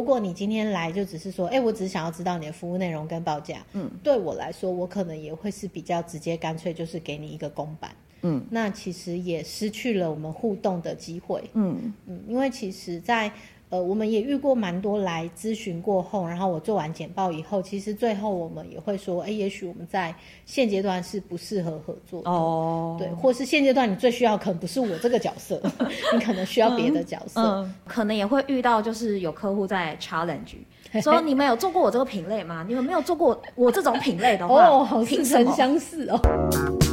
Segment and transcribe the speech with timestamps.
[0.00, 11.92] 如果你今天来就只是说，哎，我只是想要知道你的服务内容跟报价，嗯，对我来说，我可能也会是比较直接干脆，就是给你一个公版，嗯，那其实也失去了我们互动的机会，嗯。
[12.06, 13.30] 嗯，因为其实，在
[13.70, 20.12] 呃，我们也遇过蛮多来咨询过后，然后我做完简报以后，其实最后我们也会说，哎，也许我们在
[20.44, 25.62] 现阶段是不适合合作的哦，对，或是现阶段你最需要可能不是我这个角色，
[26.12, 30.56] 你可能需要别的角色，嗯嗯，可能也会遇到就是有客户在 challenge，
[31.00, 32.64] 说你们有做过我这个品类吗？
[32.66, 36.89] 你们没有做过我这种品类的话， 哦，好似曾相似哦。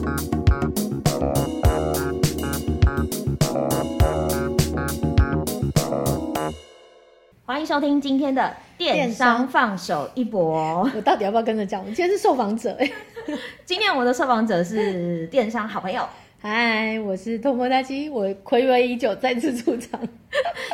[7.48, 10.86] 欢迎收听今天的电商放手一搏。
[10.94, 11.80] 我到底要不要跟着讲？
[11.80, 12.92] 我今天是受访者哎。
[13.64, 16.06] 今天我们的受访者是电商好朋友。
[16.40, 20.00] 嗨，我是托莫大鸡，我暌违已久再次出场。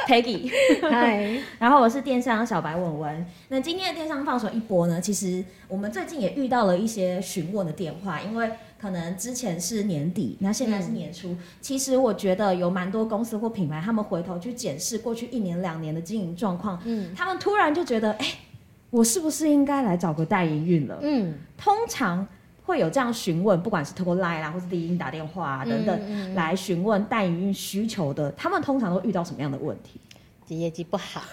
[0.06, 1.42] Peggy，嗨。
[1.58, 3.26] 然后我是电商小白文文。
[3.48, 5.00] 那今天的电商放手一波呢？
[5.00, 8.50] 其实我们最近也遇到了一些询问的电话，因为。
[8.84, 11.30] 可能之前是年底，那现在是年初。
[11.30, 18.36] 嗯、其实我觉得有蛮多公司或品牌，他们回头去检视过去一年两年的经营状况，嗯，他们突然就觉得，哎、欸，
[18.90, 21.00] 我是不是应该来找个代营运了？
[21.02, 22.28] 嗯，通常
[22.64, 30.00] 会有这样询问，不管是透过 Line 啦，或是滴音打电话啊等等，嗯嗯、来询问代营运需求的，他们通常都遇到什么样的问题？
[30.48, 31.24] 业绩不好，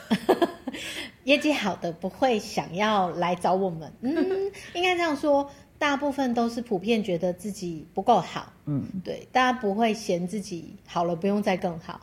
[1.24, 3.92] 业绩好的不会想要来找我们。
[4.00, 4.14] 嗯，
[4.74, 5.50] 应该这样说。
[5.78, 11.98] 大部分都是普遍觉得自己不够好，嗯，对，大家不会嫌自己好了不用再更好，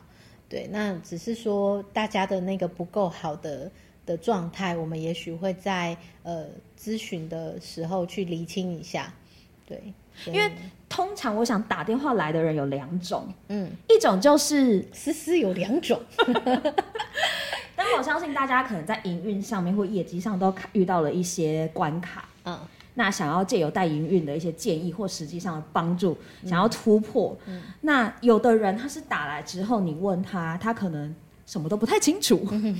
[0.48, 3.70] 对，那只是说大家的那个不够好的
[4.08, 6.46] 的状态，我们也许会在呃
[6.80, 9.12] 咨询的时候去厘清一下，
[9.66, 9.92] 对，
[10.26, 10.50] 因为
[10.88, 16.00] 通常我想打电话来的人有两种，嗯，一种就是思思有两种，
[17.76, 22.58] 但我相信大家可能在营运上面或业绩上都遇到了一些关卡，嗯。
[22.94, 31.14] 那想要借由带营运的一些建议或实际上的帮助，嗯、想要突破，嗯、那有的人他是打来之后，你问他，他可能
[31.46, 32.76] 什么都不太清楚，嗯、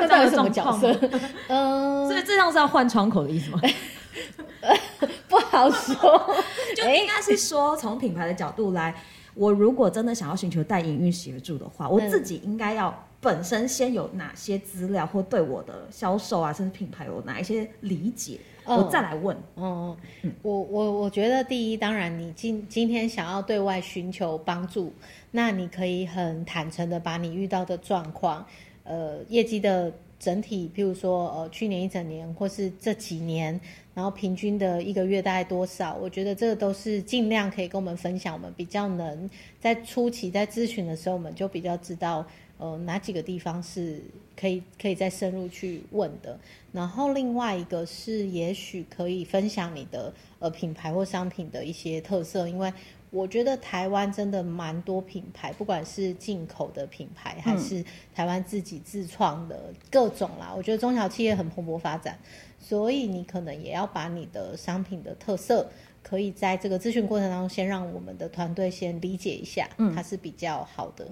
[0.00, 0.92] 会在什么角色？
[1.48, 3.60] 嗯，所以这样是要换窗口的意思吗？
[5.28, 6.34] 不好说，
[6.76, 8.94] 就应该是说从品牌的角度来，
[9.34, 18.38] 我如果真的想要寻求代营运协助的话，嗯、我自己应该要本身先有哪些资料，或对我的销售啊，甚至品牌有哪一些理解。
[18.64, 24.92] 我再来问，哦、嗯，我我我觉得第一，当然你今今天想要对外寻求帮助，
[25.30, 28.44] 那你可以很坦诚的把你遇到的状况，
[28.88, 33.60] 呃，业绩的整体，譬如说呃去年一整年，或是这几年，
[33.94, 39.28] 然后平均的一个月大概多少，我觉得这个都是尽量可以跟我们分享，我们比较能
[39.60, 42.26] 在初期在咨询的时候，我们就比较知道。
[42.60, 44.02] 呃，哪几个地方是
[44.36, 46.36] 可以可以再深入去问的？
[46.72, 52.72] 然后另外一个是，也许可以分享你的呃品牌或商品的一些特色，因为
[53.10, 57.82] 我觉得台湾真的蛮多品牌，不管是进口的品牌还是
[58.14, 62.18] 台湾自己自创的各种啦，我觉得中小企业很蓬勃发展，
[62.58, 65.70] 所以你可能也要把你的商品的特色，
[66.02, 71.06] 可以在这个咨询过程当中，先让我们的团队先理解一下，它是比较好的。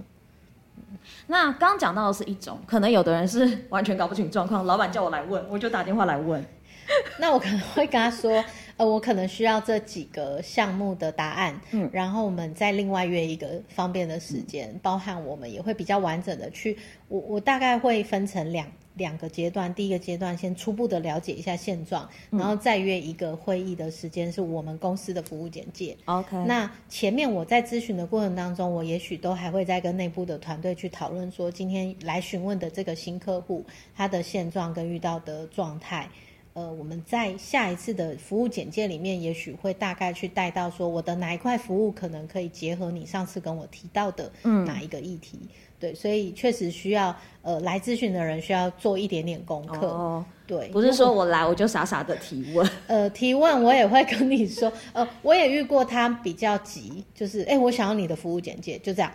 [1.27, 6.45] 那刚刚讲到的是一种，可能有的人是完全搞不清状况，老板叫我来问，我就打电话来问。
[7.19, 8.45] 那我可能会跟他说，
[8.77, 16.77] 呃，我可能需要这几个项目的答案，嗯，然后我们再另外约一个方便的时间，嗯、包含我们也会比较完整的去，
[17.09, 18.67] 我我大概会分成两。
[18.97, 25.95] 两个阶段，第一个阶段先初步的了解一下现状，嗯、然后再约一个会议的时间，是我们公司的服务简介。
[26.07, 33.63] OK，那前面我在咨询的过程当中，我也许都还会再跟内部的团队去讨论，说今天来询问的这个新客户
[33.95, 36.09] 他的现状跟遇到的状态。
[36.57, 44.33] 呃，我们在下一次的服务简介里面，也许会大概去带到说，我的哪一块服务可能可以结合你上次跟我提到的
[44.65, 45.39] 哪一个议题。
[45.43, 49.87] 嗯对，所以确实需要呃来咨询的人需要做一点点功课。
[49.87, 52.67] 哦，对，不是说我来我就傻傻的提问。
[52.89, 59.13] 呃，提问我也会跟你说，呃，我也遇过他比较急，就是哎，我想要你的服务简介，就这样。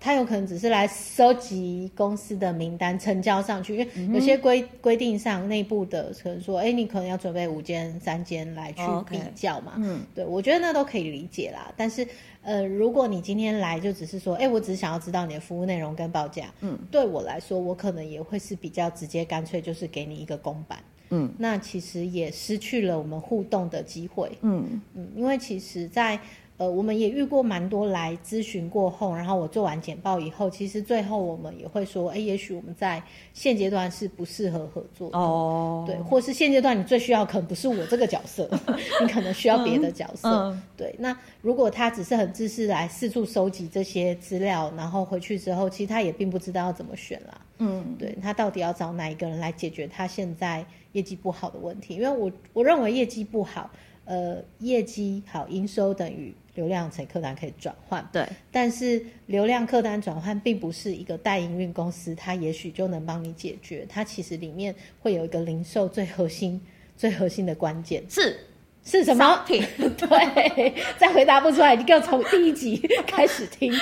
[0.00, 9.74] 他有可能只是来收集公司的名单，成交上去，因为有些规规定上内部的可能说，哎，你可能要准备五间、三间来去比较嘛。
[9.76, 11.70] 嗯，对，我觉得那都可以理解啦。
[11.76, 12.06] 但是，
[12.42, 20.78] 呃，如果你今天来就只是说，哎，我只是想要知道你的服务内容跟报价，嗯，对我来说，我可能也会是比较直接干脆，就是给你一个公版，
[21.10, 24.80] 嗯，那其实也失去了我们互动的机会，嗯。
[24.94, 26.18] 嗯，因为其实，在
[26.60, 33.02] 呃，我们也遇过蛮多来咨询过后，然后我做完简报以后，其实最后我们也会说，哎，也许我们在
[33.32, 38.46] 现阶段是不适合合作哦，对，或是现阶段你最需要可能不是我这个角色，
[39.00, 40.94] 你可能需要别的角色，嗯嗯、对。
[40.98, 50.62] 那如果他只是很自私来四处收集这些资料，然后回去之后，其实他也并不知道要怎么选啦，嗯，对，他到底要找哪一个人来解决他现在
[50.92, 51.94] 业绩不好的问题？
[51.94, 53.70] 因为我我认为业绩不好，
[54.04, 56.34] 呃，业绩好，营收等于。
[56.60, 58.22] 流量乘客单可以转换，对，
[58.52, 63.86] 但是流量客单转换并不是一个代营运公司，它也许就能帮你解决。
[63.88, 66.60] 它其实里面会有一个零售最核心、
[66.98, 68.36] 最核心的关键是
[68.84, 69.42] 是什么？
[69.48, 72.76] 对，再回答不出来，你要从第一集
[73.08, 73.72] 开始听。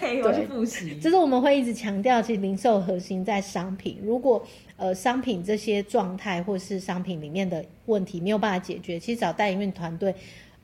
[0.00, 0.96] 对，我去复习。
[0.96, 3.98] 就是我们会一直强调，其实零售核心在商品。
[4.02, 4.44] 如果
[4.76, 10.12] 呃商品这些状态或是商品里面的问题没有办法解决，其实找代营运团队。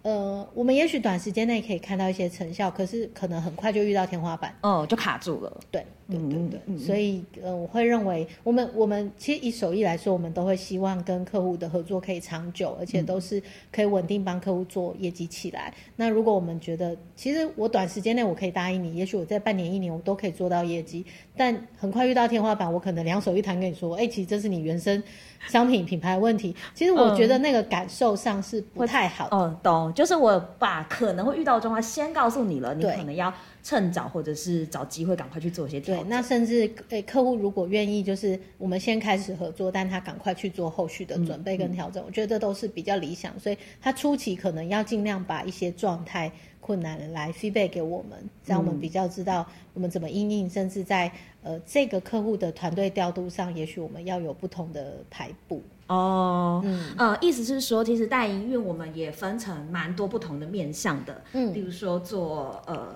[0.03, 5.61] 呃，我们也许短时间内可以看到一些成效，可是可能很快就遇到天花板，哦，就卡住了。
[5.71, 13.43] 对，对对对，嗯、所以呃，我会认为我们我们其实以手艺来说，我们都会希望跟客户的合作可以长久，而且都是
[13.73, 15.73] 可以稳定帮客户做业绩起来。
[15.77, 25.03] 嗯、那如果我们觉得，其实我短时间内我可以答应你，也许我在半年一年我都可以做到业绩，但很快遇到天花板，我可能两手一摊跟你说，哎、欸，其实这是你原生。
[25.49, 29.35] 商品品牌问题， 其实我觉得那个感受上是不太好的。
[29.35, 36.05] 嗯，懂，就是我把可能会遇到的状况先告诉你了，你可能要趁早或者是找机会赶快去做一些调整。
[36.05, 43.39] 对，那甚至诶、欸，客户如果愿意，就是我们先开始合作，但他赶快去做后续的准备跟调整，嗯嗯、我觉得都是比较理想。
[43.39, 46.31] 所以他初期可能要尽量把一些状态。
[46.63, 51.11] 困难来 feedback 给我们，让我们比较知道我们怎么应应，甚至在
[51.43, 56.61] 呃这个客户的团队调度上，也许我们要有不同的排布哦。
[56.65, 62.95] 嗯呃，意思是说，其实代营运我们也分成蛮多不同的面向的，嗯，比如说做呃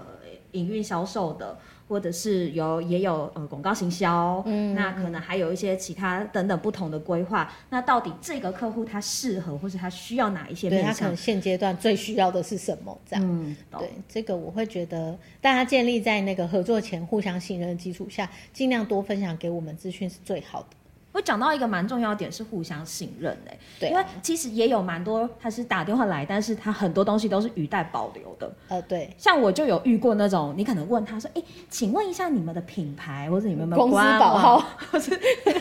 [0.54, 1.56] 营运销售的。
[1.86, 7.52] 或者是有也有呃广告行销，嗯，那可能还有一些其他等等不同的规划。
[7.68, 10.88] 那到底这个客户他适合或是他需要哪一些面向？
[10.88, 12.98] 对，他可能现阶段最需要的是什么？
[13.06, 20.68] 这样，嗯，对，这个我会觉得大家建立在那个合作前互相信任的基础下，尽量多分享给我们资讯是最好的。
[21.14, 28.52] 我讲到一个蛮重要的点是互相信任哎、欸，对、啊，因为其实也有蛮多他是打电话来，但是他很多东西都是语带保留的。
[28.69, 34.64] 呃，对，像我就有遇过那种，你可能问他说，哎、欸，请问一下你们的品牌或者你们公司保号？
[34.90, 35.16] 或是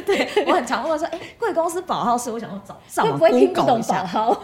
[0.07, 4.33] 对，我很常问说，哎、欸，贵公司保号是我想要找上网 Google 一下，会不会听不懂保号？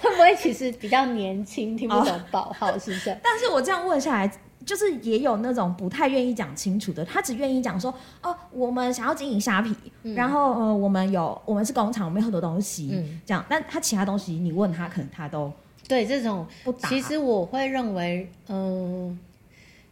[0.00, 2.78] 会不会其实比较年轻，听不懂保号？
[2.78, 3.18] 是不是？
[3.20, 4.30] 但是我这样问下来。
[4.64, 13.44] 就是也有那种不太愿意讲清楚的，他只愿意讲说哦，我们想要经营虾皮，嗯、然后呃，我们有我们是工厂，我们有很多东西，嗯、这样。
[13.48, 15.52] 但他其他东西你问他，可能他都
[15.86, 16.88] 对这种不打。
[16.88, 19.18] 其实我会认为，嗯、呃，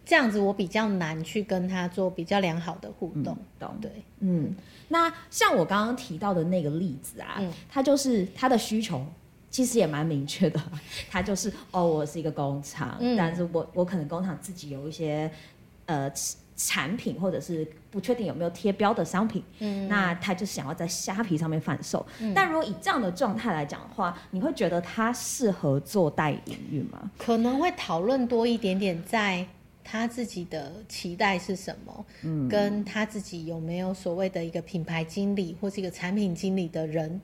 [0.04, 3.76] 这样子我比较难去跟他做比较良好的互动，嗯、懂？
[3.80, 3.90] 对，
[4.20, 4.54] 嗯。
[4.88, 9.04] 那像我刚刚提到的那个例子啊，嗯、他就是他的需求。
[9.52, 10.60] 其实也蛮明确的，
[11.10, 15.30] 他就是哦，我是一个工厂，嗯、但是我我可能工厂自己有一些
[15.86, 16.10] 呃
[16.56, 22.04] 产品，或者是不确定有没有贴标的商品，嗯，那他就想要在虾皮上面贩售。
[22.20, 27.10] 嗯、但如果以这样的状态来讲的话，你会觉得他适合做代营运吗？
[27.18, 29.46] 可能会讨论多一点点，在
[29.84, 37.20] 他自己的期待是什么，嗯，跟他自己有没有所谓的一个品牌经理或是一个产品经理的人。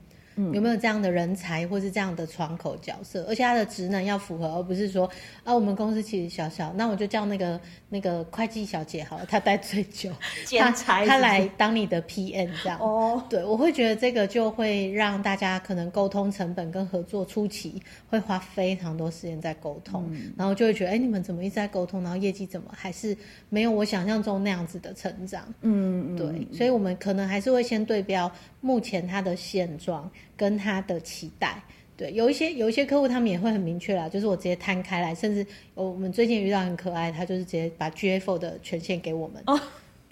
[0.52, 3.25] 有没有这样的人才，或是这样的窗口角色？
[3.28, 5.11] 而且他的职能要符合，而不是说
[5.45, 10.11] 啊，我们公司其实小小，那我就叫那个那个会计小姐好了，她待最久，
[10.85, 12.78] 她来当你的 PM 这样。
[12.78, 23.16] 哦，对，我会觉得这个就会让大家可能沟通成本跟合作初期会花非常多时间在沟通，嗯、然后就会觉得，哎、欸，你们怎么一直在沟通，然后业绩怎么还是
[23.49, 25.52] 没有我想象中那样子的成长？
[25.62, 28.30] 嗯，对，所以我们可能还是会先对标
[28.61, 30.09] 目前他的现状。
[30.38, 31.61] 跟他的期待，
[31.97, 39.61] 对，有一些有一些客户，他们也会很明确啦，就是我直接摊开来，甚至我们最近遇到很可爱，他就是直接把 GA4 的权限给我们，哦，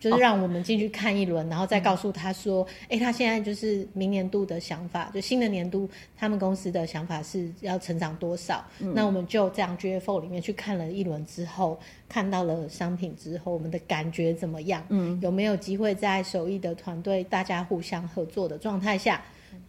[0.01, 11.79] 就是让我们进去看一轮，哦、然后再告诉他说，哎、嗯欸，他现在就是明年度的想法，就新的年度他们公司的想法是要成长多少，嗯、那我们就这样 GA4 里面去看了一轮之后，
[12.09, 14.85] 看到了商品之后，我们的感觉怎么样？
[14.89, 19.23] 嗯，有没有机会在手艺的团队大家互相合作的状态下？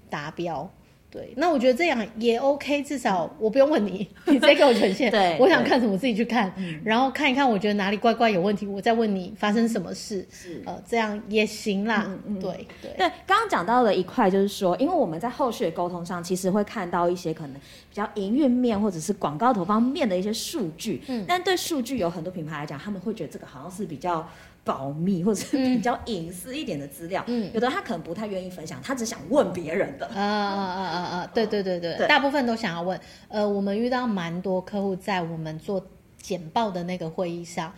[0.10, 0.70] 达标，
[1.10, 5.10] 对，那我觉得这样也 OK，至少我不用问你， 你直接给我权限。
[5.10, 10.28] 对，我想看什么自己去看，然后看一看，我觉得哪里怪怪有问题，我再问你发生什么事。
[10.30, 12.04] 是，呃，这样也行啦。
[12.08, 13.12] 嗯嗯，对对对。
[13.26, 17.54] 刚刚讲到了一块，就是说，因为我们在后续的沟通上，其实会看到一些可能
[17.87, 21.01] 比较营运面或者是广告投放面的一些数据。
[21.08, 24.27] 嗯，但对数据有很多品牌来讲，他们会觉得这个好像是比较。
[24.68, 30.06] 保密或者是比较隐私一点的资料，嗯，有的他可能不太愿意分享，他只想问别人的。
[30.08, 31.32] 啊啊啊啊啊！
[31.34, 33.00] 对对对对，对大部分都想要问。
[33.30, 35.82] 呃，我们遇到蛮多客户在我们做
[36.18, 37.72] 简报的那个会议上。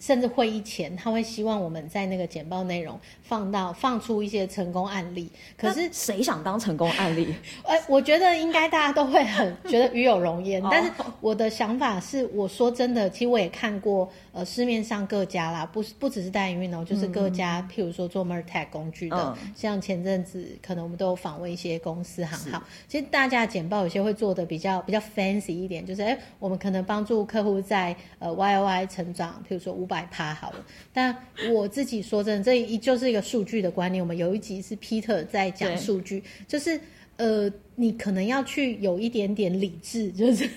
[0.00, 5.30] 甚至会议前，他会希望我们在那个简报内容放到放出一些成功案例。
[5.56, 7.32] 可是谁想当成功案例？
[7.64, 10.60] 哎， 我觉得应该大家都会很觉得与有荣焉。
[10.72, 10.90] 但是
[11.20, 22.62] 我的想法是，我说真的，其实我也看过，呃，市面上各家啦，不是不只是代营运哦，就是各家，譬如说做 Mertech 工具的，嗯、像前阵子可能我们都有访问一些公司行号。
[22.88, 31.14] 其实大家的简报有些会做的比较比较 fancy 一点，就是哎，我们可能帮助客户在呃 YOY 成长，譬如说五百趴好了，但
[31.52, 34.00] 我自己说真的，这一就是一个数据的观念。
[34.00, 36.80] 我们有一集是 Peter 在讲数据，就是
[37.16, 40.48] 呃，你可能要去有一点点理智，就是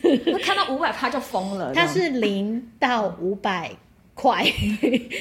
[0.44, 1.74] 看到五百趴就疯了。
[1.75, 3.72] 它是零到五百
[4.13, 4.46] 块，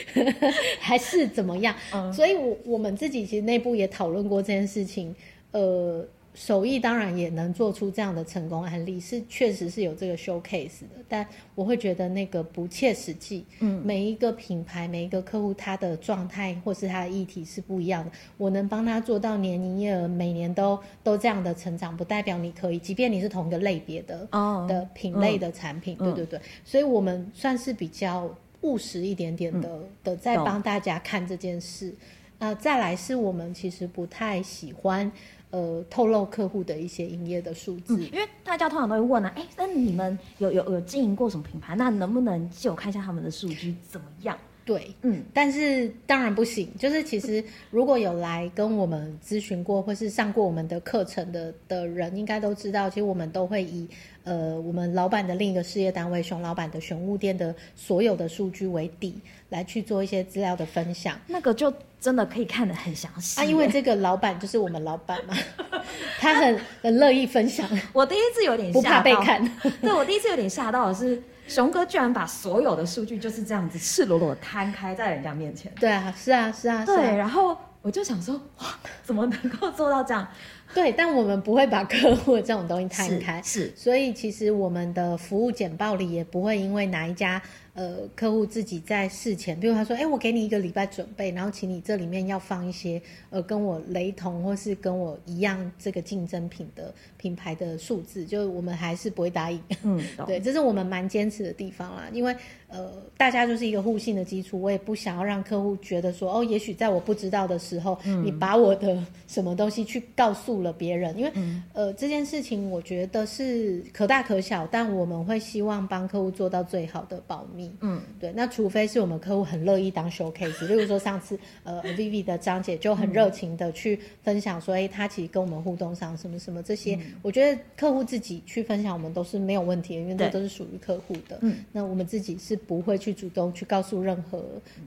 [0.79, 1.75] 还是怎么样？
[1.95, 5.15] 嗯、所以我我们自己其实内部也讨论过这件事情，
[5.53, 6.07] 呃。
[6.35, 13.45] 首邑当然也能做出这样的成功案例，是确实是有这个 showcase 的，但我会觉得那个不切实际。
[13.61, 18.11] 嗯，每一个品牌、每一个客户，他的状态或是他的议题是不一样的。
[18.39, 26.41] 我能帮他做到年营业额每年都都这样的成长，不代表你可以，即便你是同一个类别的、哦、的品类的产品，嗯、对对对。
[26.65, 31.95] 所以我们算是比较务实一点点的、嗯、的，在帮大家看这件事。
[32.39, 35.13] 呃，再来是我们其实不太喜欢。
[35.53, 41.77] 呃，透露客户的一些营业的数字，因为大家通常都会问啊，哎，那你们有有有经营过什么品牌？
[41.77, 44.37] 那能不能借我看一下他们的数据怎么样？
[44.65, 46.69] 对，嗯，但是当然不行。
[46.79, 53.89] 就是其实如果有来跟我们咨询过，或是上过我们的课程的的人，应该都知道，其实我们都会以
[54.25, 61.19] 呃我们老板的另一个事业单位熊老板的熊物店的所有的数据为底，来去做一些资料的分享。
[61.27, 61.73] 那个就。
[62.03, 65.37] 真的可以看得很详细啊，因为这个老板就是我们老板嘛，
[66.19, 67.65] 他很很乐意分享。
[67.93, 69.41] 我第一次有点，不怕被看。
[69.81, 75.71] 对，我第一次有点吓到的是，熊哥居然把所有的数据就是这样子赤裸裸摊开在人家面前。
[75.79, 76.97] 对啊，是啊，是啊，对。
[77.17, 78.67] 然后我就想说，哇，
[79.03, 80.27] 怎么能够做到这样？
[80.73, 83.75] 对，但我们不会把客户的这种东西摊开，是，是。
[83.77, 87.41] 所以其实我们的服务简报里也不会因为哪一家。
[87.75, 93.01] 呃，客户自己在事前，比如他说，哎，我给你一个礼拜准备，然后请你这里面要放一些，
[93.31, 99.59] 呃，跟我雷同或是跟我一样这个竞争品的品牌的数字，就我们还是不会答应。
[99.85, 102.37] 嗯， 对，这是我们蛮坚持的地方啦，因为
[102.73, 117.71] 呃，大家就是一个互信的基础，我也不想要让客户觉得说，哦，也许在我不知道的时候，嗯、你把我的什么东西去告诉了别人，因为、嗯、呃，这件事情我觉得是可大可小，但我们会希望帮客户做到最好的保密。
[117.81, 131.39] 嗯，对，那除非是我们客户很乐意当 showcase，例如说上次呃 Vivi 的张姐就很热情的去分享说，哎，她其实跟我们互动上什么什么这些，嗯、我觉得客户自己去分享我们都是没有问题的，因为这都是属于客户的。
[131.43, 134.45] 嗯，那我们自己是不会去主动去告诉任何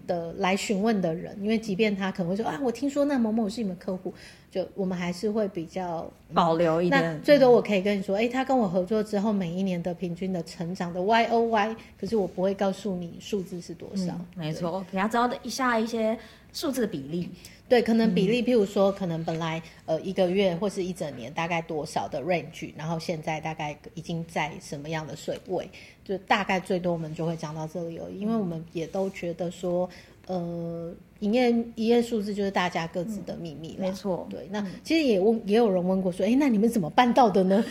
[0.07, 4.13] 的来询问的人，因为即便他可能会说啊，我听说那某某是你们客户。
[4.51, 7.03] 就我们还是会比较保留一点。
[7.03, 14.13] 那最多我可以跟你说，哎、欸，他跟我合作之后，每一年的平均的成长的 Y O Y，可是我不会告诉你数字是多少。
[14.13, 16.17] 嗯、没错，给他知道一下一些
[16.53, 17.29] 数字的比例。
[17.67, 25.69] 对，可能比例，譬如说，可能本来呃一个月或是一整年大概多少的 range，然后现在大概已经在什么样的水位，
[26.03, 29.89] 就大概最多我们就会讲到这里而已，因为我们也都觉得说。
[30.27, 34.25] 呃，营业营业数字就是大家各自的秘密，没错。
[34.27, 37.63] 对，那其实也问，也有人问过说，哎，那你们怎么办到的呢？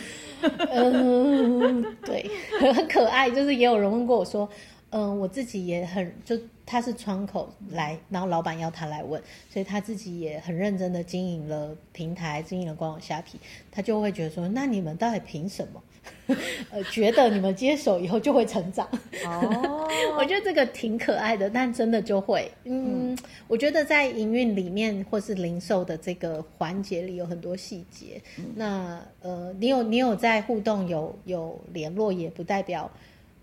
[0.71, 2.25] 嗯， 对，
[2.73, 3.29] 很可爱。
[3.29, 4.49] 就是也有人问过我说，
[4.91, 13.39] 嗯，我自己也很，就他是窗口来，然后老板要他来问，所以他自己也很认真的经营了平台，经营了官网虾皮，
[13.71, 15.81] 他就会觉得说，那你们到底凭什么？
[16.69, 18.87] 呃，觉得你们接手以后就会成长
[19.25, 19.87] 哦，
[20.19, 23.17] 我觉得这个挺可爱的，但真的就会，嗯，嗯
[23.47, 28.21] 我觉得在营运里面或是零售的这个环节里有很多细节。
[28.37, 32.89] 嗯、那呃，你有你有在互动有有联络，也不代表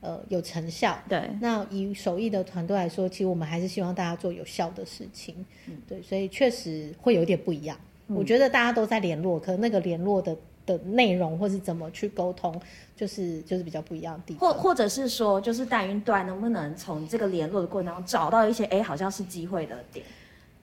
[0.03, 0.99] 呃有成效。
[1.09, 5.35] 对，那以手艺的团队来说，其实我们还是希望大家做有效的事情。
[5.67, 7.75] 嗯，对，所以确实会有点不一样。
[8.09, 10.37] 嗯、我觉得大家都在联络，可能那个联络的。
[10.65, 12.55] 的内容，或是怎么去沟通，
[12.95, 14.49] 就是就是比较不一样的地方。
[14.49, 20.07] 或或者是说，就是代云端能不能从这个联络的过程当中找到一些哎，好像是机会的点。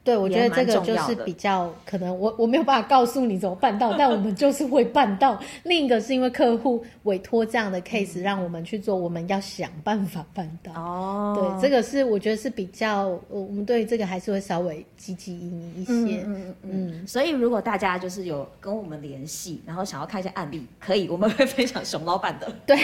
[0.01, 5.39] 对，我觉得这个就是比较可能我，我我没有办法告诉你怎么办到， 但我们就是会办到。
[5.63, 10.71] 另一个是因为客户委托这样的 case 让我们去做，我们要想办法办到。
[10.73, 15.37] 哦，对，这个是我觉得是比较，我们对这个还是会稍微积极
[15.75, 15.91] 一些。
[15.93, 17.07] 嗯嗯嗯，嗯。
[17.07, 22.51] 所以如果大家就是有跟我们联系，然后想要看一下案例，可以，我们会 分享熊老板的。
[22.65, 22.79] 对，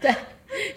[0.00, 0.14] 对。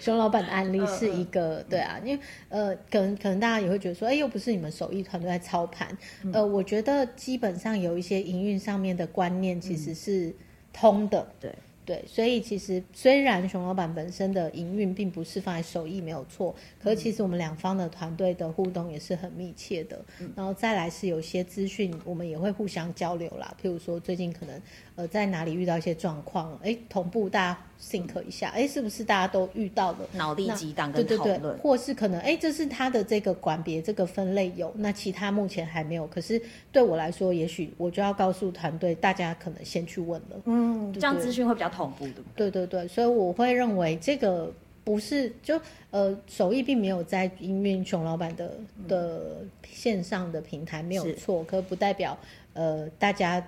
[0.00, 5.88] 熊老板的案例是一个，嗯、对啊，因为呃，可能可能大家也会觉得说，哎，又不是你们手艺团队在操盘，
[6.24, 10.34] 嗯、呃，我觉得基本上有一些营运上面的观念其实是
[10.72, 11.54] 通的，嗯、对。
[11.88, 19.98] 对，所以其实虽然熊老板本身的营运并不是放在手艺没有错，可是其实我们两方的团队的互动也是很密切的。
[20.20, 23.56] 嗯、然后再来是有些资讯，我们也会互相交流啦。
[23.62, 24.60] 譬如说最近可能
[24.96, 29.98] 呃在哪里遇到一些状况，哎，同步大家 think 一下，哎，是不是大家都遇到了？
[30.12, 36.06] 脑力激荡跟讨论，对对对，或是可能哎，这是他的这个管别这个分类有，那其他目前还没有。
[36.08, 36.38] 可是
[36.70, 40.36] 对我来说，也许我就要告诉团队，大家可能先去问了。
[40.44, 42.14] 嗯，对对，这样资讯会比较同步的。
[42.34, 44.52] 对对对，所以我会认为这个
[44.84, 48.58] 不是就呃手艺并没有在营运熊老板的
[48.88, 49.36] 的
[49.70, 52.18] 线上的平台没有错，可不代表
[52.54, 53.42] 呃大家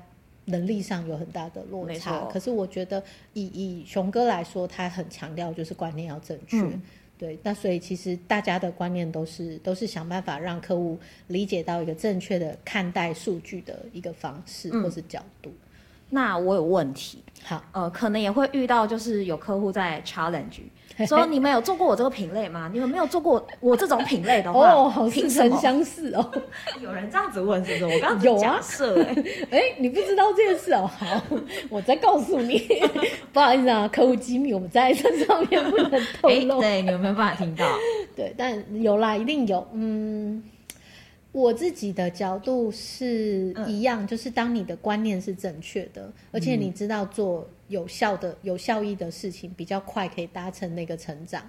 [0.45, 2.25] 能力上有很大的落差。
[2.33, 6.59] 可是我觉得以以熊哥来说，他很强调就是观念要正确。
[6.61, 6.83] 嗯、
[7.19, 15.51] 对，那所以其实大家的观念都是都是想办法让客户理解到一个正确的看待数据的一个方式或是角度。
[15.51, 15.67] 嗯
[16.11, 20.61] 那我有问题，好，呃，可能也会遇到，就是有客户在 challenge，
[21.07, 22.69] 说你们有做过我这个品类吗？
[22.73, 26.31] 你们没有做过我这种品类的话， 哦，好似曾相识哦。
[26.83, 27.95] 有人这样子问是不是？
[27.95, 29.14] 我刚刚有假设，哎，
[29.52, 30.90] 哎，你不知道这件事哦？
[30.99, 31.23] 好，
[31.71, 32.69] 我再告诉你，
[33.33, 36.61] 不好意思啊，客户机密，我们在这上面不能透露。
[36.61, 37.64] 对，你有没有办法听到？
[38.17, 40.43] 对，但有啦，一定有，嗯。
[41.33, 51.49] 我自己的角度是一样，嗯、就是当你的观念是正确的，而且你知道做有效的、有效益的事情，比较快可以达成那个成长。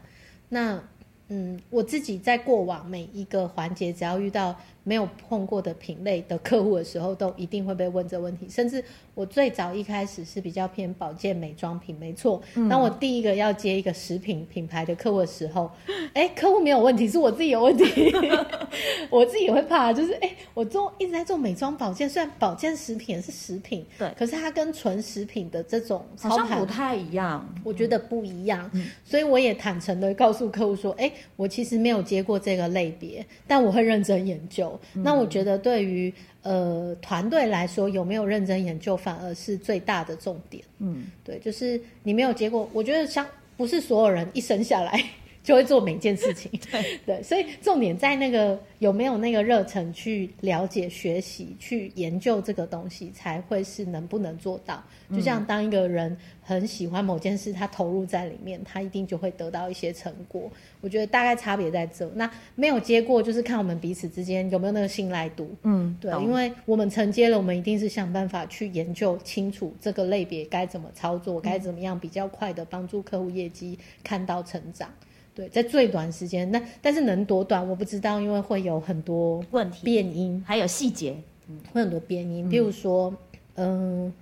[0.50, 0.82] 那，
[1.30, 8.84] 嗯，我自己在过往每一个环节，只要遇到没有碰过的品类的客户的时候，都一定会被问这问题，甚至。
[9.14, 12.42] 我最早一开始是比较偏保健美妆品，没错。
[12.70, 15.70] 当我第一个要接一个食品品牌的客户的时候，
[16.14, 18.10] 哎、欸，客户没有问题，是我自己有问题。
[19.12, 28.68] 我自己也会怕，就是哎、欸，我做一直在做美妆保健，虽然保健食品是食品，对，可是它跟纯食品的这种好像不太一样，我觉得不一样。
[28.74, 34.40] 嗯、所以我也坦诚的告诉客户说，哎、欸，我其实没有接过这个类别，但我会认真研
[34.72, 34.80] 究。
[34.96, 36.14] 嗯、那我觉得对于。
[36.44, 40.64] 呃，团队来说有没有认真研究，反而是最大的重点。
[40.80, 43.24] 嗯，对，就是你没有结果，我觉得像
[43.56, 45.00] 不是所有人一生下来
[45.44, 46.52] 就会做每件事情。
[46.72, 54.84] 对对，所以重点在那个有没有那个热忱去了解、学习、去研究这个东西，才会是能不能做到。
[55.12, 60.50] 就像当一个人很喜欢某件事，他投入在里面，他一定就会得到一些成果。
[60.80, 62.10] 我觉得大概差别在这。
[62.16, 65.54] 那没有接过，就是看我们彼此之间有没有那个信赖度。
[65.64, 74.90] 嗯，对，因为我们承接了，我们一定是想办法去研究清楚这个类别该怎么操作，该怎么样比较快的帮助客户业绩看到成长。
[75.34, 81.16] 对，在最短时间，那但是能多短我不知道，因为会有很多问题变音，还有细节，
[81.48, 83.14] 嗯，会很多变音，比如说，
[83.56, 84.06] 嗯。
[84.06, 84.14] 呃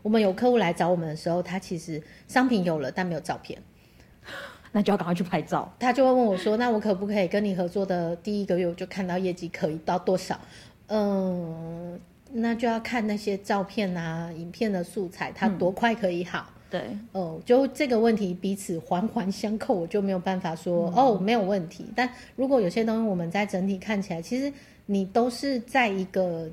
[0.00, 3.60] 我们有客户来找我们的时候，他其实商品有了，但没有照片，
[4.72, 5.70] 那就要赶快去拍照。
[5.80, 10.38] 他就会问我说：“那我可不可以跟你合作的第一个月，我就看到业绩可以到多少？”
[10.86, 12.00] 嗯，
[12.32, 16.46] 那就要看那些照片啊、影片的素材，它多快可以好。
[16.48, 21.84] 嗯、对，哦，就这个问题彼此环环相扣，我就没有办法说、嗯、哦没有问题。
[21.94, 24.52] 但如果有些东西我们在整体看起来，其实
[24.86, 26.48] 你都是在一个。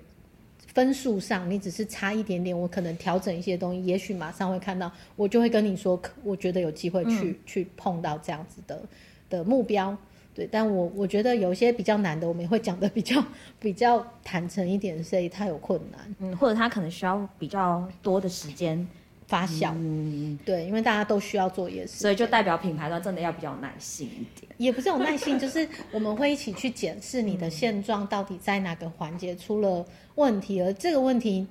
[0.76, 8.82] 分数上，你只是差一点点，我可能调整一些东西，也许马上会看到，我就会跟你说，我觉得有机会去、嗯、去碰到这样子的
[9.30, 9.98] 的目标，
[10.34, 10.46] 对。
[10.52, 13.24] 但我我觉得有一些比较难的，我们也会讲的比较
[13.58, 18.86] 比较坦诚一点，所以他有困难，嗯，或者他可能需要比较多的时间
[19.28, 29.86] 发酵，嗯，对，因为大家都需要做夜市，所以就代表品牌端真的要比较有耐心一点，也不是有耐心，就是我们会一起去检视你的现状到底在哪个环节出了。
[30.16, 31.46] 问题，而这个问题，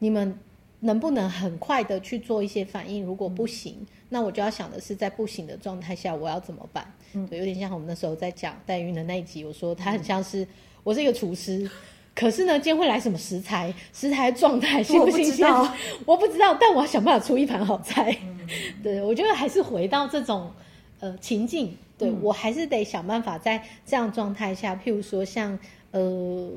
[0.00, 0.38] 你们
[0.80, 3.04] 能不能很快的去做一些反应？
[3.04, 6.92] 如果不行，嗯、那我就要想的是，在不行的状态下，我要怎么办？
[7.14, 10.48] 嗯，对，有点像我们那时候在讲代孕的那一集，我说他很像是、嗯、
[10.82, 11.70] 我是一个厨师，
[12.14, 13.72] 可是呢，今天会来什么食材？
[13.94, 15.48] 食材状态新不新鲜？
[16.04, 18.14] 我不知道，但我要想办法出一盘好菜。
[18.22, 18.38] 嗯、
[18.82, 20.50] 对，我觉得还是回到这种
[20.98, 25.58] 呃情境，对、嗯、我还是得想办法在这样状态下，譬如说像
[25.92, 26.50] 呃，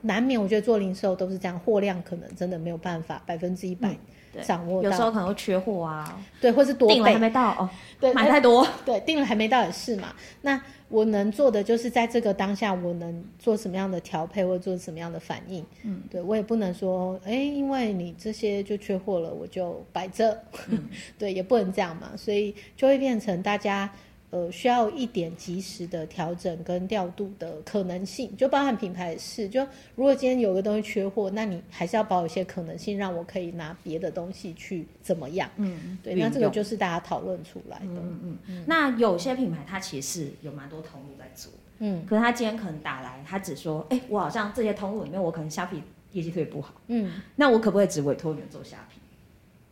[0.00, 3.94] 难免我觉得做零售都是这样，货量可能真的没有办法百分之一百
[4.42, 7.68] 掌握到，有时候可能会缺货啊，对，或是多订了还没到哦，
[8.00, 10.08] 对，买太多，对，订了还没到也是嘛，
[10.40, 10.60] 那。
[10.94, 15.66] 我能做的就是在这个当下，我能做什么样的调配，或者做什么样的反应。
[15.82, 20.40] 嗯，对，我也不能说，哎，因为你这些就缺货了，我就摆着。
[20.68, 23.90] 嗯、 对，也不能这样嘛，所以就会变成大家。
[24.34, 29.48] 呃，需要一点及时的调整跟调度的可能性，就包含品牌也是。
[29.48, 29.62] 就
[29.94, 35.48] 如果今天有个东西缺货，那你还是要保有一些可能性，让我可以拿别的东西去怎么样？
[35.54, 37.84] 嗯，对，那这个就是大家讨论出来的。
[37.86, 38.64] 嗯嗯嗯。
[38.66, 48.98] 那有些品牌它其实是有蛮多通路在做，嗯，可是他今天可能打来，他只说，哎，我好像这些通路里面，我可能虾皮业绩特别不好，嗯，那我可不可以只委托你们做虾皮？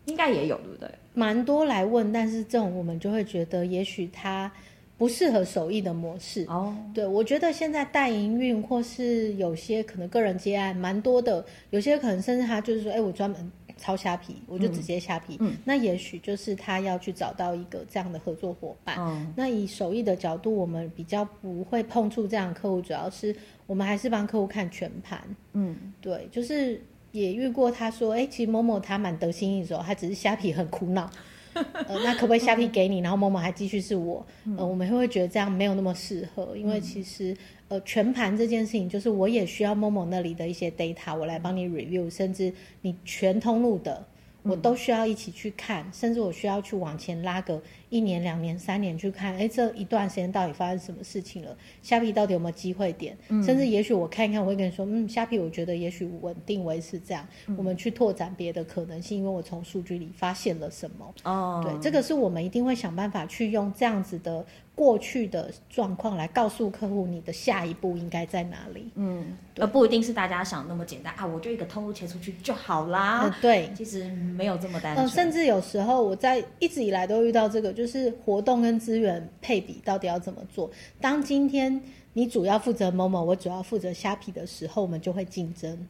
[0.05, 0.89] 应该也有，对不对？
[1.15, 4.51] 蛮多来问，但是这种我们就会觉得，也许他
[4.97, 6.45] 不适合手艺的模式。
[6.49, 15.37] 哦，对，我觉得现在代营运或是有些可能个人接案蛮多的，有些可能甚至他就是说，哎，我专门抄虾皮，我就直接虾皮。
[15.41, 18.97] 嗯，那也许就是他要去找到一个这样的合作伙伴。
[18.99, 23.35] 嗯，那以手艺的角度，我们比较不会碰触这样的客户，主要是
[23.67, 25.21] 我们还是帮客户看全盘。
[25.53, 26.81] 嗯，对，就是。
[27.13, 31.09] 也遇过，他说：“哎、欸，其实某某他蛮得心应手，他只是虾皮很苦恼。
[31.53, 33.01] 呃，那可不可以虾皮给你？
[33.01, 34.27] 然后某某还继续是我。
[34.57, 37.37] 呃，我们会觉得这样没有那么适合，因为其实
[37.69, 44.05] 呃全盘这件事情，就是我也需要某某那里的一些 data，我来帮你 review，甚至你全通路的。”
[44.43, 51.57] 我都需要一起去看，甚至我需要去往前拉个一年、两年、三年去看，哎，这一段时间到底发生什么事情了？
[51.83, 53.17] 虾皮到底有没有机会点？
[53.29, 61.15] 嗯、甚至也许我看一看，我会跟你说，嗯，虾皮我觉得也许稳定维持这样，嗯、我们去拓展别的可能性，因为我从数据里发现了什么。
[61.25, 64.45] 哦，对，这个是我们一定会想办法去用这样子的。
[64.75, 68.91] 过去的状况来告诉客户，你的下一步应该在哪里？
[68.95, 71.27] 嗯，而不一定是大家想那么简单啊！
[71.27, 73.23] 我就一个通路切出去就好啦。
[73.25, 75.05] 嗯、对，其实没有这么单纯。
[75.05, 80.71] 嗯、呃，甚至有时候我在一直以来都遇到这个，就是活动跟资源配比到底要怎么做？
[81.01, 81.81] 当今天
[82.15, 85.87] 你主要负责某某，我主要负责虾皮的时候，我们就会竞争。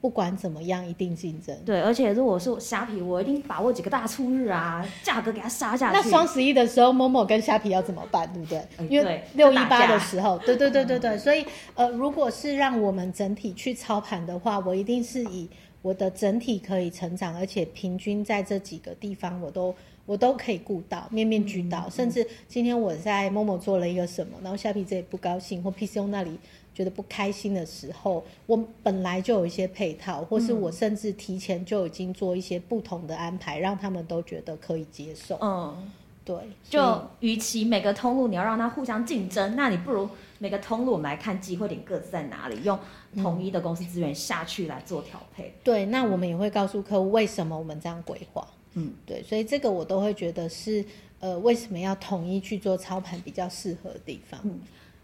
[0.00, 1.56] 不管怎么样，一定竞争。
[1.64, 5.96] 对，而且如果是虾皮，我一定把握几个大促日啊， 价格给它杀下去。
[5.96, 8.62] 那双十一的时候，momo 跟虾皮要怎么办，对不对？
[8.88, 11.18] 因为六一八的时候，对对对对对。
[11.18, 15.48] 所以，呃，如果是让我们整体去操盘的话，我一定是以
[15.82, 19.74] 我的整体可以成长，而且平均在这几个地方，我都
[20.06, 21.82] 我都可以顾到，面面俱到。
[21.86, 26.38] 嗯、甚至今天我在 momo 做了一个什么，然后虾皮这里不高兴，或 PCO 那里。
[26.78, 35.36] 觉得不开心的时候，我本来就有一些配套，或是我甚至提前就已经做一些不同的安排，让他们都觉得可以接受。
[35.40, 35.90] 嗯，
[36.24, 36.36] 对，
[36.70, 42.78] 就与其每个通路你要让它互相竞争，那你不如每个通路我们来看机会点各自在哪里，用
[43.16, 45.52] 统一的公司资源下去来做调配。
[45.64, 48.46] 对，那我们也会告诉客户为什么我们这样规划。
[48.74, 50.84] 嗯，对，所以这个我都会觉得是
[51.18, 54.38] 呃，为什么要统一去做操盘比较适合的地方。
[54.44, 54.60] 嗯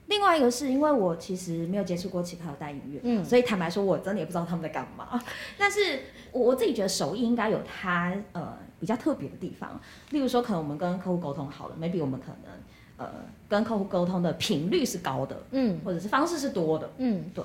[0.06, 5.22] 另外一个是因为我其实没有接触过其他的代音乐，嗯，所以坦白说，我真的也不知道他们在干嘛。
[5.58, 12.52] 但是我自己觉得手艺应该有它呃比较特别的地方，例如说，可能我们跟客户沟通好了，maybe 我们可能
[12.98, 13.10] 呃
[13.48, 17.44] 跟客户沟通的频率是高的，嗯，或者是方式是多的，嗯，对。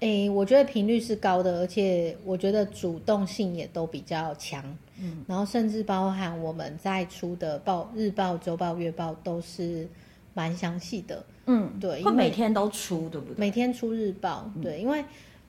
[0.00, 4.62] 诶，我觉得频率是高的，而且我觉得主动性也都比较强，
[5.00, 9.88] 嗯，然后甚至包含我们在出的报日报、周报、月报都是
[10.36, 11.24] 蛮详细的。
[11.46, 13.36] 嗯，对，会每天都出，对不对？
[13.38, 15.02] 每天出日报，对，因为，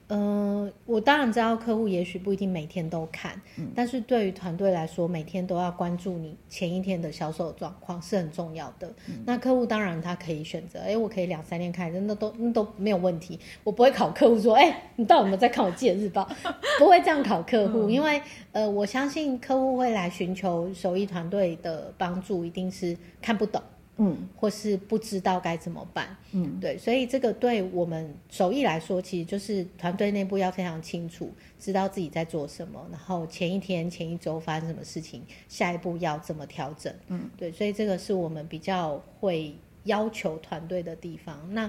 [0.06, 8.88] 嗯、呃，我当然知道客户也许不一定每天都看，嗯，但是对于团队来说，每天都要关注你前一天的销售状况是很重要的。
[9.08, 13.38] 嗯、那客户当然他可以选择，哎，我可以两三天看，那都那都没有问题。
[13.64, 16.26] 我不会考客户说，哎，你到底有没有在看我寄的日报？
[16.78, 18.22] 不会这样考客户，嗯、因为，
[18.52, 23.60] 呃，我相信客户会来寻求手艺团队的帮助，一定是看不懂。
[24.00, 41.52] 嗯，或是不知道该怎么办，嗯，对，所以这个对我们手艺来说，其实就是团队内部要非常清楚，知道自己在做什么，然后前一天、前一周发生什么事情，下一步要怎么调整，嗯，对，所以这个是我们比较会要求团队的地方。
[41.52, 41.68] 那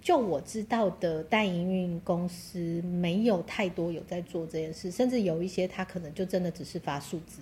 [0.00, 7.40] 就我知道的代营运公司，没有太多有在做这件事，甚至有一些他可能就真的只是发数字，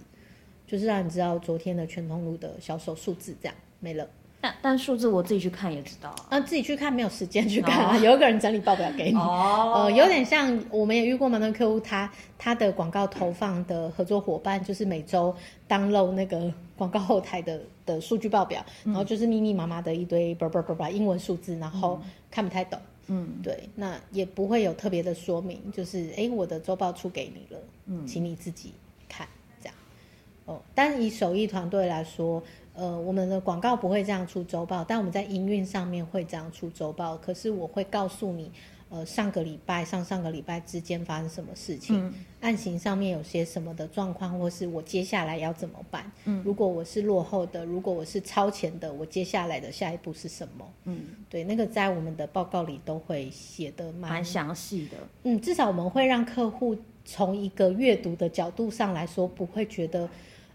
[0.67, 4.09] 就是让你知道昨天的全通路的销售数字这样没了。
[4.43, 9.17] 但但数字我自己去看也知道啊，啊自己去看没有时间去看，啊，有一个人整理报表给你。
[9.17, 15.33] 哦，呃，有点像我们也遇过蛮多客户，他他的广告投放的合作伙伴就是每周
[15.69, 22.77] download 那个广告后台的的数据报表，嗯，然后就是密密麻麻的一堆叭叭叭叭英文数字，然后看不太懂。
[23.07, 28.73] 嗯，对，那也不会有特别的说明，就是哎，我的周报出给你了，嗯，请你自己
[29.09, 29.25] 看
[29.63, 29.75] 这样。
[30.47, 32.43] 哦，但以手艺团队来说。
[32.75, 37.17] 呃，我们的广告不会这样出周报，但我们在营运上面会这样出周报。
[37.19, 38.51] 可是我会告诉你，
[38.89, 46.11] 呃，上个礼拜、上上个礼拜之间发生什么事情，嗯、案情上面有些什么的状况，或是我接下来要怎么办？
[46.25, 50.67] 嗯，如果我是落后的，如果我是超前的，我接下来的下一步是什么？
[50.85, 54.97] 嗯，对，那个在我们的报告里都会写得蛮蛮详细的。
[55.25, 60.09] 嗯，至少我们会让客户从一个阅读的角度上来说，不会觉得。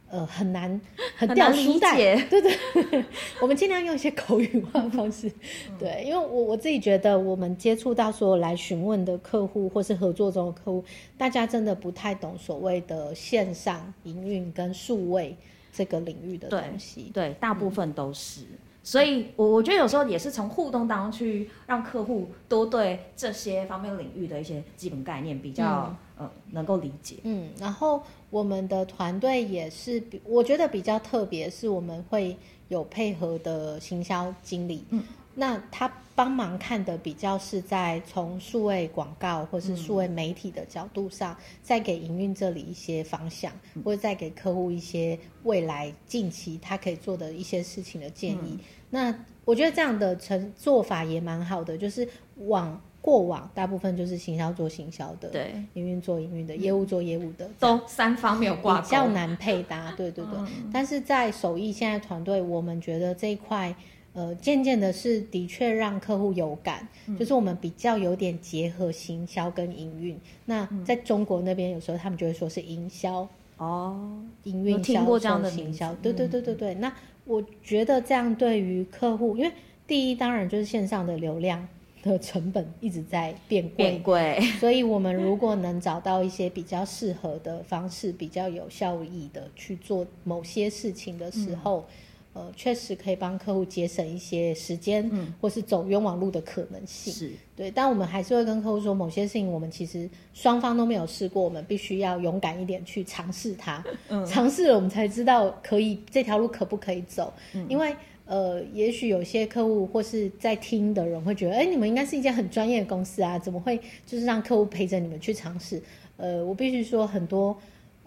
[0.09, 0.79] 呃，很难
[1.17, 1.95] 很掉书袋，
[2.29, 3.05] 对 对，
[3.41, 5.31] 我们尽量用一些口语化的方式，
[5.77, 10.83] 对，因为我我自己觉得，我们接触到所有来询问的客户或是合作中的客户，
[11.17, 15.35] 大家真的不太懂所谓的线上营运跟数位
[15.73, 18.41] 这个领域的东西，对，对，大部分都是。
[18.41, 27.17] 嗯所以，我我觉得有时候也是从互动当中去让客户多对这些方面领域的一些基本概念比较、嗯、呃能够理解。
[27.23, 32.37] 嗯，然后我们的团队也是，我觉得比较特别，是我们会
[32.69, 34.83] 有配合的行销经理。
[34.89, 35.03] 嗯。
[35.39, 48.57] 那他帮忙看的比较是在从数位广告或是数位媒体的角度上，嗯、再给营运这里一些方向，嗯、或者再给客户一些未来近期他可以做的一些事情的建议。
[48.57, 52.09] 嗯、那我觉得这样的成做法也蛮好的，就是
[52.47, 59.93] 往过往大部分就是行销做行销的，对，营运做营运的，业务做业务的，都三方没有挂钩，比较难配搭。
[59.95, 63.73] 对对对，嗯、但是在手艺现在团队，我们觉得这一块。
[64.13, 70.19] 呃，渐渐的是的确让客户有感，嗯、就是我们比较有点结合行销跟营运。
[70.45, 76.73] 那在中国那边，有时候他们就会说是营销哦，营运销售行销，对对对对对。
[76.73, 76.93] 嗯、那
[77.25, 79.51] 我觉得这样对于客户，因为
[79.85, 81.67] 第一当然就是线上的流量
[82.07, 91.81] 的成本一直在变贵，变贵， 所以我们如果能找到一些比较适合的方式，比较有效益的去做某些事情的时候。
[91.89, 91.93] 嗯
[92.37, 97.11] 呃，确实可以帮客户节省一些时间，嗯，或是走冤枉路的可能性。
[97.11, 103.83] 是对，但我们还是会跟客户说，某些事情我们其实双方都没有试过，我们必须要勇敢一点去尝试它。
[104.09, 107.33] 嗯，尝试了我们才知道可以这条路可不可以走。
[107.55, 107.95] 嗯，因为
[108.27, 115.81] 呃，也许有些客户或是在听的人会觉得，哎，你们应该是一家很专业的公司啊，怎么会就是让客户陪着你们去尝试？
[116.17, 117.57] 呃，我必须说很多。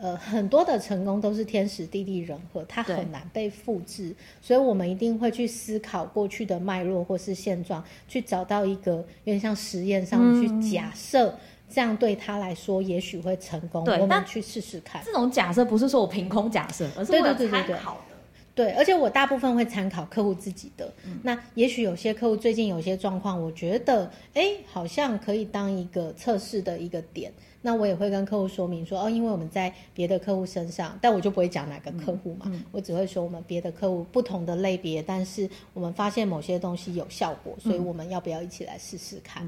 [0.02, 11.36] 呃，很多的成功都是天时地利人和，它很难被复制，所以我们一定会去思考过去的脉络或是现状，去找到一个有点像实验上去假设，嗯、
[11.68, 15.02] 这样对他来说也许会成功，对我们去试试看。
[15.04, 18.09] 这种假设不是说我凭空假设，而是我参考的。
[18.54, 20.92] 对，而且我大部分会参考客户自己的。
[21.04, 27.32] 嗯、那也许有些客户最近有些状况，我觉得哎，好像可以当一个测试的一个点。
[27.62, 39.46] 那我也会跟客户说明说，哦，因为我们在别的客户身上，但我就不会讲哪个客户嘛，嗯嗯、我只会说我们别的客户不同的类别，但是我们发现某些东西有效果，所以我们要不要一起来试试看？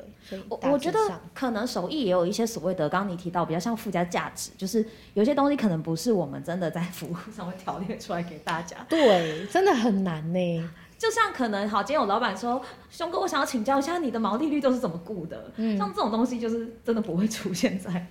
[0.00, 0.98] 嗯、对，所以我我觉得
[1.34, 10.70] 可能手艺也有一些所谓的，刚刚你提到比较像附加价值，就是有些东西可能不是我们真的在服务上会条列出来给大家，对，真的很难呢。
[10.96, 15.52] 就像可能好，今天有老板说，熊哥，我想要请教一下你的毛利率都是怎么估的？
[15.56, 18.06] 嗯，像这种东西就是真的不会出现在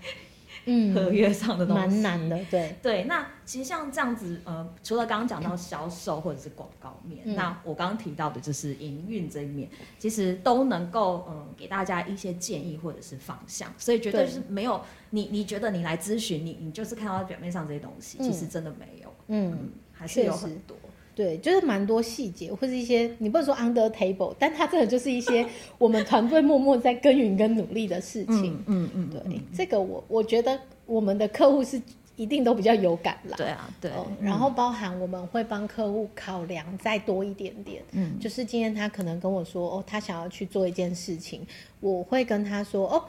[0.65, 0.93] 嗯。
[0.93, 2.39] 合约上的东西，蛮难的。
[2.49, 2.75] 对。
[2.81, 20.77] 对，那其实像这样子，呃，除了刚刚讲到销售或者是广告面，嗯、那我刚刚提到的就是营运这一面，其实都能够嗯、呃、给大家一些建议或者是方向，所以绝对是没有你你觉得你来咨询你你就是看到表面上这些东西，嗯、其实真的没有，嗯，嗯，还是有很多。
[21.15, 25.45] 对，就是蛮多细节，或是一些你不能说 under table，但它真的就是一些
[25.77, 28.53] 我们团队默默在耕耘跟努力的事情。
[28.65, 31.81] 嗯嗯，嗯对，嗯、这个我我觉得我们的客户是
[32.15, 33.35] 一定都比较有感啦。
[33.37, 33.91] 对啊，对。
[33.91, 37.81] 哦、然后包含我们会帮客户考量再多一点点。
[37.91, 41.45] 嗯，就是今天他可能跟我说，哦，他想要去做一件事情，
[41.79, 43.03] 我会跟他说，哦，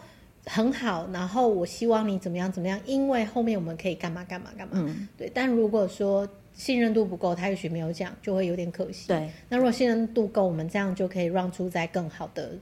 [0.46, 4.72] 很好，然后我希望你怎么样怎么样，因为后面我们可以干嘛干嘛干嘛。
[4.76, 5.30] 嗯，对。
[5.34, 9.08] 但如果说信任度不够，他也许没有讲，就会有点可惜。
[9.08, 12.52] 对，那如果信任度够，我们这样就可以让出在更好的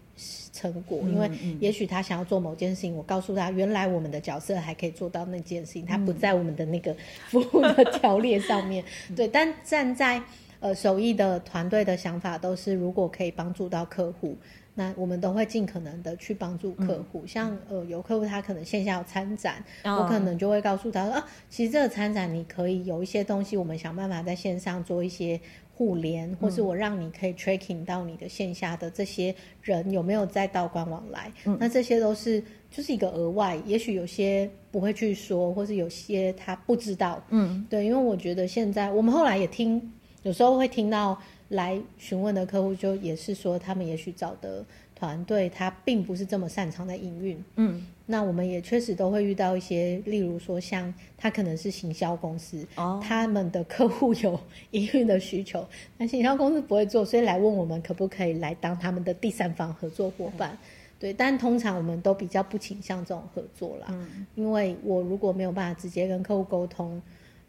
[0.53, 1.01] 成果。
[1.03, 6.97] 嗯、因为也许他想要做某件事情，我告诉他，原来我们的角色还可以做到那件事情，他不在我们的那个
[7.29, 8.83] 服务的条列上面。
[9.15, 10.23] 对，但站在
[10.61, 14.37] 呃手艺的团队的想法都是，如果可以帮助到客户。
[14.75, 25.39] 那我们都会尽可能的去帮助客户，嗯、像呃有客户他可能线下有参展，哦、我可能就会告诉他说啊，其实这个参展你可以有一些东西，我们想办法在线上做一些
[25.75, 41.21] 互联，嗯、或是我让你可以 tracking 到你的线下的这些人有没有再到官网来，嗯、那这些都是就是一个额外，也许有些不会去说，或是有些他不知道，嗯，对，因为我觉得现在我们后来也听，有时候会听到。
[41.53, 47.45] 来询问的客户就也是说，他们也许找的团队他并不是这么擅长在营运。
[47.57, 55.67] 嗯，那我们也确实都会遇到一些，例如说像他可能是行销公司，哦，他们的客户有营运的需求，
[55.99, 60.53] 那行销公司不会做，所以来问我们可不可以来当他们的第三方合作伙伴。
[60.53, 60.59] 嗯、
[60.99, 67.03] 对，但通常我们都比较不倾向这种合作啦，嗯，因为我如果没有办法直接跟客户沟通。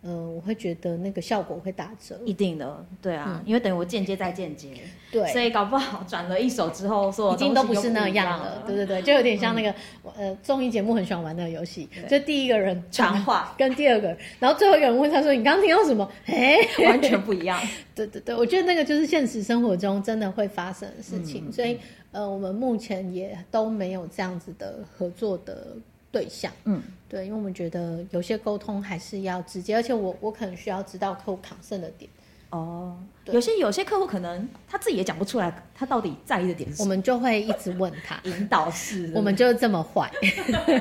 [0.03, 4.69] 嗯、呃，我会觉得那个效果会打折，一定的，对啊，嗯、因为等于我间接再间接，
[5.11, 9.69] 对，所以搞不好转了一手之后，说已经都不是那样了，对对对，就有点像那个、
[10.17, 17.59] 嗯、呃综艺节目很喜欢玩那个游戏，就第一个人传话跟第二个人，然后最后一个人问他说：“你刚刚听到什么？”哎， 完全不一样。
[17.95, 21.77] 对对对，我觉得那个就是现实生活中真的会发生的事情，嗯、所以
[22.11, 25.77] 呃，我们目前也都没有这样子的合作的。
[26.13, 32.07] 对象，嗯，对，因为我们觉得有些沟通还是要直接，而且我我可能需要知道客户抗胜的点。
[32.53, 40.11] 哦，有些有些客户可能他自己也讲不出来，他到底在意的点是什么，我们就会一直问他， 引导式，我们就是这么坏，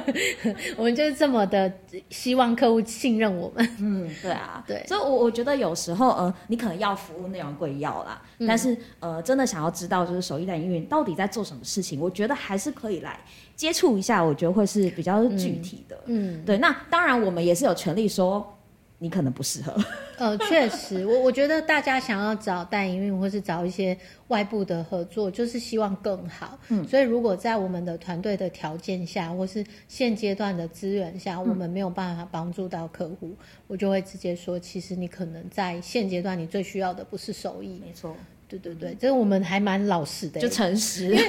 [0.76, 1.72] 我们就是这么的
[2.10, 3.76] 希望客户信任我们。
[3.80, 13.18] 嗯，对啊，对，所以，我我觉得有时候，呃，你可能要服务内容贵要啦，嗯、但是，呃，真的想要知道就是手艺代营运到底在做什么事情，我觉得还是可以来
[13.56, 15.96] 接触一下，我觉得会是比较具体的。
[16.04, 16.44] 嗯，嗯。
[16.44, 18.58] 对，那当然我们也是有权利说。
[19.02, 19.76] 你可能不适合。
[20.16, 26.56] 呃，确实，我我觉得大家想要找代营运，或是找一些外部的合作，就是希望更好。
[26.68, 33.36] 嗯，所以如果在我们的团队的条件下，或是现阶段的资源下，我们没有办法帮助到客户，嗯、
[33.66, 37.82] 我就会直接说，其实你可能在现阶段你最需要的不是手艺。
[37.84, 38.14] 没错。
[38.58, 41.06] 对对对，这个我们还蛮老实的，就诚实。
[41.06, 41.24] 因为，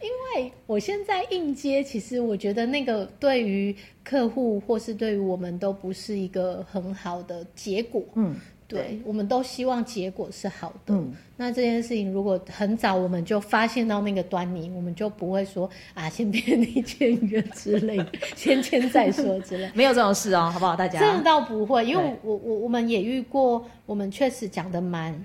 [0.00, 8.02] 因为我现在应接，其实我觉得那个对于客户或是对于我们都不是一个很好的结果。
[8.14, 10.94] 嗯，对，对我们都希望结果是好的。
[10.94, 18.06] 嗯，那这件事情如果很早我们就发现到那个端倪，我们就不会说啊，先便利签约之类的，
[18.36, 20.76] 先签再说之类， 没有这种事哦，好不好？
[20.76, 25.24] 大家这倒不会，因为我我我们也遇过，我们确实讲的蛮。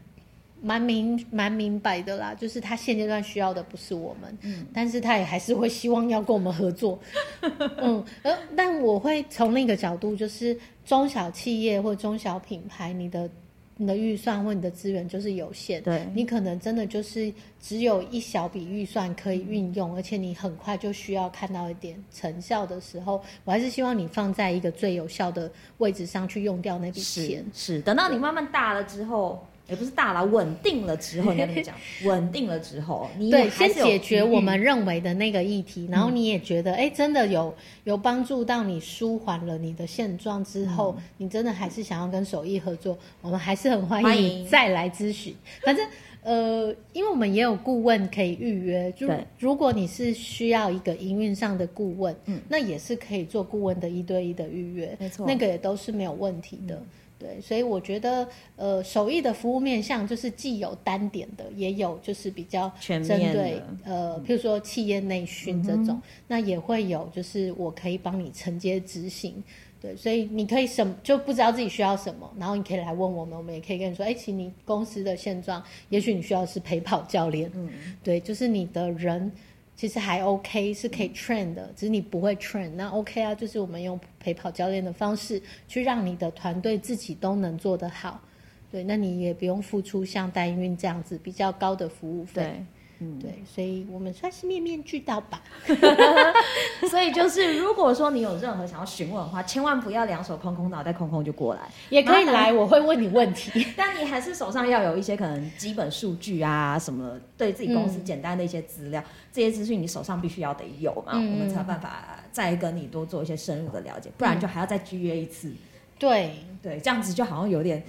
[0.65, 6.97] 蛮明蛮明白的啦，就是他现阶段需要的不是我们，嗯，但是他也还是会希望要跟我们合作，
[7.77, 13.29] 嗯，呃，但我会从另一个角度，就是中小企业或中小品牌，你的
[13.75, 29.45] 你的预算或你的资源就是有限，对，你可能真的就是只有一小笔预算可以运用，嗯，而且你很快就需要看到一点成效的时候，我还是希望你放在一个最有效的位置上去用掉那笔钱，是，是，等到你慢慢大了之后。
[29.69, 31.75] 也不是大了，稳定了之后，你要怎么讲？
[32.03, 37.53] 稳定了之后，你对先解决我们认为的那个议题，然后你也觉得，哎、嗯，真的有
[37.85, 45.33] 有帮助到你，舒缓了你的现状之后，嗯、你真的还是想要跟手艺合作，我们还是很欢迎你再来咨询。
[45.63, 45.87] 反正，
[46.23, 56.75] 呃，因为我们也有顾问可以预约，就如果你是需要一个营运上的顾问，嗯，那也是可以做顾问的一对一的预约，没错，那个也都是没有问题的。
[56.75, 56.85] 嗯
[57.23, 69.41] 对，所以我觉得，呃，手艺的服务面向就是既有单点的，也有就是比较针对，呃，譬如说企业内训这种，嗯、那也会有就是我可以帮你承接执行。
[69.81, 77.69] 对，所以你可以什么就不知道自己需要什么，然后你可以来问我们，我们也可以跟你说，哎，其实你公司的现状，也许你需要是陪跑教练，嗯，
[78.03, 79.31] 对，就是你的人。
[79.75, 88.21] 其实还 OK，是可以 train 的，只是你不会 train，那 OK 啊，就是我们用陪跑教练的方式去让你的团队自己都能做得好，
[88.71, 92.43] 对，那你也不用付出像代营运这样子比较高的服务费。
[92.43, 92.65] 对
[93.03, 95.41] 嗯，对，所以我们算是面面俱到吧。
[96.89, 103.65] 所以就是，如果说你有任何想要询问的话，千万不要两手空空，脑袋空空就过来，也可以来，我会问你问题。
[103.75, 115.51] 但你还是手上要有一些可能基本数据啊，什么对自己公司简单的一些资料，嗯、这些资讯你手上必须要得有嘛，嗯、我们才有办法再跟你多做一些深入的了解，不然就还要再预约一次。
[115.99, 117.83] 对对，这样子就好像有点。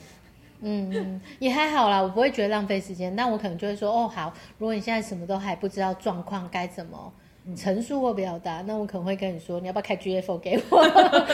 [0.67, 7.13] 嗯，也还好啦，我不会觉得浪费时间，但我可能就会说，哦，好，如果你现在什么都还不知道状况该怎么
[7.55, 10.79] 陈述或表达，那我可能会跟你说，你要不要开 GFO 给我？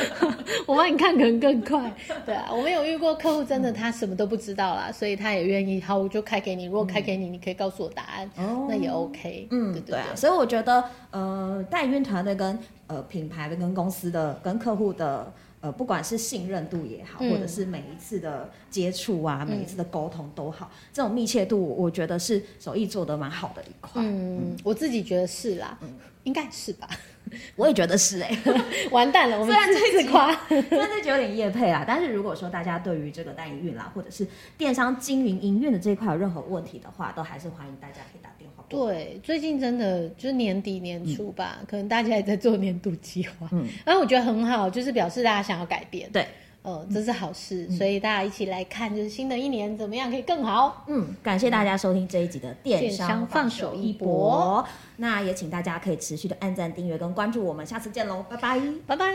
[0.66, 1.92] 我帮你看可能更快。
[2.26, 6.64] 对啊，我们有遇过客户，真的他什么都不知道啦，所以他也愿意，好，我就开给你。
[6.64, 8.28] 如果开给你，你可以告诉我答案，
[8.68, 9.46] 那也 OK。
[9.52, 10.08] 嗯，对对啊。
[10.16, 12.58] 所以我觉得，呃，代营运团队跟
[12.88, 15.32] 呃品牌的、跟公司的、跟客户的。
[15.60, 24.02] 呃，不管是信任度也好，或者是每一次的接触啊，嗯、每一次的沟通都好，这种密切度，我觉得是手艺做的蛮好的一块。
[24.02, 25.88] 嗯，嗯我自己觉得是啦，嗯、
[26.24, 26.88] 应该是吧？
[27.54, 38.30] 我也觉得是哎、欸， 完蛋了，我们虽然这次夸， 虽然这集有点业配啊，但是如果说大家对于这个代营运啦，或者是电商经营营运的这一块有任何问题的话，都还是欢迎大家可以打
[38.70, 46.24] 对，最近真的就是年底年初吧，嗯、可能大家也在做年度计划，嗯， 然后我觉得很好，就是表示大家想要改变，对，
[46.62, 50.84] 呃，这是好事，嗯、所以大家一起来看，就是新的一年怎么样可以更好。
[50.86, 54.64] 嗯，感谢大家收听这一集的电商放手一搏，一搏
[54.98, 59.10] 那也请大家可以持续的按赞、订阅跟关注我们，下次见喽，拜拜，拜拜。